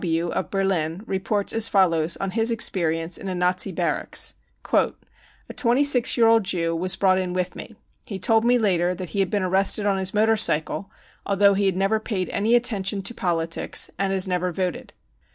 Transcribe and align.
K. 0.01 0.07
W., 0.17 0.29
of 0.29 0.49
Berlin, 0.49 1.03
reports 1.05 1.53
as 1.53 1.69
follows 1.69 2.17
on 2.17 2.31
his 2.31 2.49
experience 2.49 3.17
in 3.19 3.27
a 3.27 3.35
Nazi 3.35 3.71
Barracks:" 3.71 4.33
A 4.73 4.93
twenty 5.55 5.83
six 5.83 6.17
year 6.17 6.25
old 6.25 6.43
Jew 6.43 6.75
was 6.75 6.95
brought 6.95 7.19
in 7.19 7.33
with 7.33 7.55
me. 7.55 7.75
He 8.07 8.17
told 8.17 8.43
me 8.43 8.57
later 8.57 8.95
that 8.95 9.09
he 9.09 9.19
had 9.19 9.29
been 9.29 9.43
arrested 9.43 9.85
on 9.85 9.99
his 9.99 10.11
motor 10.11 10.37
cycle, 10.37 10.89
although 11.23 11.53
he 11.53 11.67
had 11.67 11.77
never 11.77 11.99
paid 11.99 12.29
any 12.29 12.55
attention 12.55 13.03
to* 13.03 13.13
THE 13.13 13.21
PERSECUTION 13.21 13.29
OF 13.29 13.29
JEWS 13.29 13.29
1249 13.29 13.29
politics 13.29 13.91
and 13.99 14.11
has 14.13 14.27
never 14.27 14.51
voted. 14.51 14.93